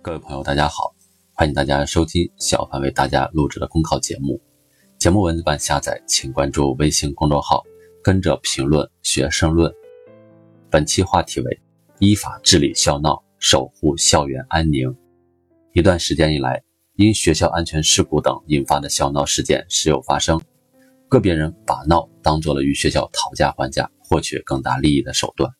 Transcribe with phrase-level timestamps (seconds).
[0.00, 0.94] 各位朋友，大家好，
[1.34, 4.40] 欢迎大家收听小凡为大家录制的公考节目。
[4.96, 7.64] 节目文字版下载，请关注微信公众号，
[8.02, 9.72] 跟着评论学申论。
[10.70, 11.60] 本期话题为
[11.98, 14.94] 依法治理校闹，守护校园安宁。
[15.72, 16.62] 一段时间以来，
[16.94, 20.40] 因学校安全事故等引发的校闹事件时有发生，
[21.08, 25.50] 个别人把闹当做了与学校讨价还价、获取更大利益的手段。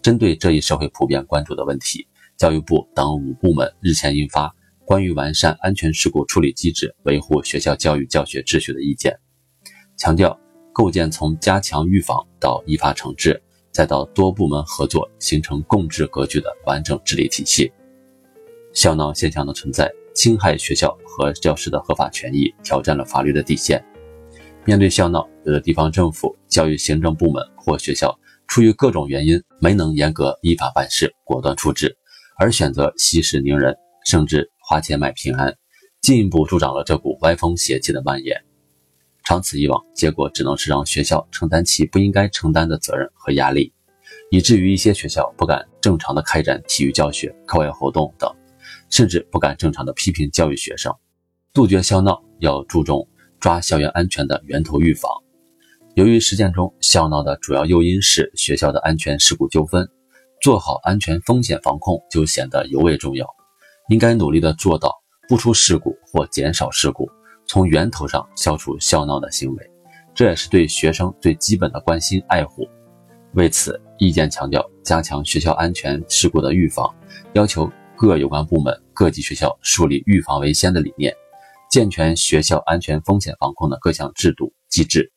[0.00, 2.08] 针对这一社会普遍关注的问题。
[2.36, 4.48] 教育部等五部门日前印发
[4.84, 9.12] 《关于完善安全事故处理机制，维护学校教育教学秩序的意见》，
[9.96, 10.38] 强调
[10.72, 17.72] 构建从加强预防到依法惩治，再到多部门合作形成共治格局的完整治理体系。
[18.72, 23.82] 校闹现象的存在，侵害学校和教师的合法权益，挑战了法律的底线。
[24.64, 31.96] 面对校闹，有的地方政府、教育行政部门或学校出于各种原因没能严格依法办事，果断处置。
[32.36, 35.56] 而选择息事宁人，甚至花钱买平安，
[36.00, 38.36] 进一步助长了这股歪风邪气的蔓延。
[39.24, 43.72] 长此以往，结果只能是让学校承担起不应该承担的责任和压力，
[44.30, 48.30] 以至于一些学校不敢正常的开展体育教学、课外活动等，
[48.90, 50.92] 甚至不敢正常的批评教育学生。
[51.52, 53.08] 杜绝校闹，要注重
[53.40, 55.10] 抓校园安全的源头预防。
[55.94, 59.88] 由于实践中校闹的主要诱因是学校的安全事故纠纷。
[60.44, 63.26] 做好安全风险防控就显得尤为重要，
[63.88, 64.94] 应该努力的做到
[65.26, 67.08] 不出事故或减少事故，
[67.46, 69.70] 从源头上消除笑闹的行为，
[70.14, 72.68] 这也是对学生最基本的关心爱护。
[73.32, 76.94] 为此，意见强调加强学校安全事故的预防，
[77.32, 81.10] 要求各有关部门、各级学校树立预防为先的理念，
[81.70, 85.10] 健全学校安全风险防控的各项制度机制。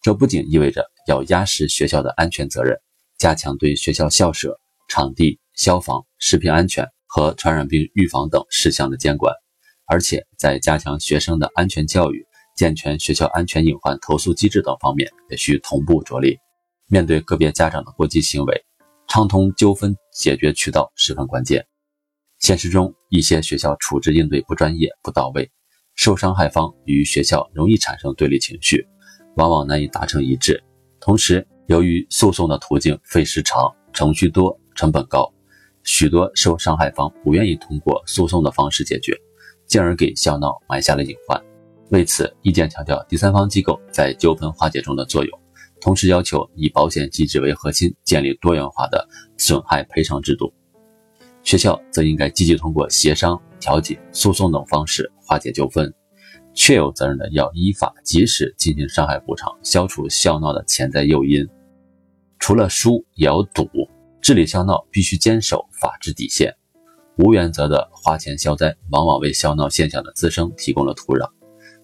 [0.00, 2.74] 这不仅意味着要压实学校的安全责任，
[3.22, 4.58] 加强对学校校舍。
[4.88, 9.32] 场地、消防、食品安全和传染病预防等事项的监管，
[9.86, 16.36] 而且在加强学生的安全教育、健全学校安全隐患投诉机制等方面也需同步着力。
[16.88, 18.60] 面对个别家长的过激行为，
[19.06, 21.64] 畅通纠纷解决渠道十分关键。
[22.40, 25.48] 现实中，一些学校处置应对不专业、不到位，
[25.94, 28.84] 受伤害方与学校容易产生对立情绪，
[29.36, 30.60] 往往难以达成一致。
[31.00, 34.58] 同时，由于诉讼的途径费时长、程序多。
[34.74, 35.30] 成本高，
[35.84, 39.14] 许多受伤害方不愿意通过诉讼的方式解决，
[39.66, 41.38] 进而给校闹埋下了隐患。
[41.90, 45.40] 为此，意见强调第三方机构在纠纷化解中的作用，
[45.78, 49.06] 同时要求以保险机制为核心，建立多元化的
[49.36, 50.50] 损害赔偿制度。
[51.42, 55.92] 学校则应该积极通过协商、调解、诉讼等方式化解纠纷，
[56.54, 61.48] 确有责任的要依法及时进行伤害补偿，消除校闹的潜在诱因。
[62.38, 63.68] 除了输，也要赌。
[64.20, 66.54] 治理校闹必须坚守法治底线，
[67.16, 71.28] 无原则的花钱消灾，往往为校闹现象的滋生提供了土壤。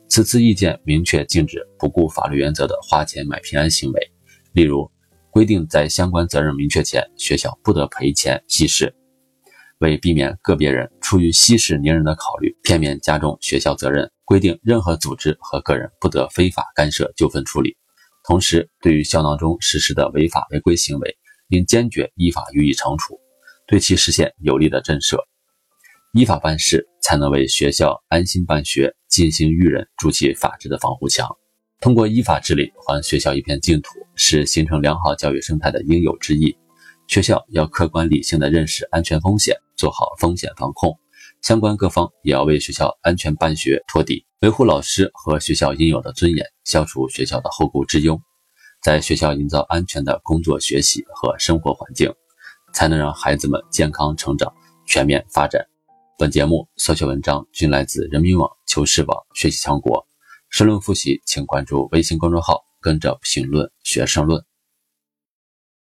[0.08, 4.10] 此次意见明确禁止不顾法律原则的花钱买平安行为，
[4.52, 4.88] 例如
[5.30, 8.94] 规定在相关责任明确前，学校不得赔钱息事。
[9.78, 17.78] 为避免个别人出于息事宁人的考虑，片面加重学校责任，规定任何组织和个人不得非法干涉纠纷处理。
[18.24, 21.16] 同时，对于校闹中实施的违法违规行为，
[21.48, 23.18] 应坚决依法予以惩处，
[23.66, 25.16] 对其实现有力的震慑。
[26.12, 31.26] 依法办事，才能为学校安心办学、尽心育人筑起法治的防护墙。
[31.80, 36.54] 通过依法治理，还学校一片净土，是形成良好教育生态的应有之义。
[37.06, 40.98] 学校要客观理性地认识安全风险，做好风险防控。
[41.42, 48.20] 相关各方也要为学校安全办学托底，维护老师和学校应有的尊严，消除学校的后顾之忧。
[48.82, 52.12] 在学校营造安全的工作、学习和生活环境，
[52.72, 54.52] 才能让孩子们健康成长、
[54.86, 55.64] 全面发展。
[56.18, 60.06] 本节目所写文章均来自人民网、求是网、学习强国。
[60.50, 64.47] 申论复习，请关注微信公众号，跟着评论学申论。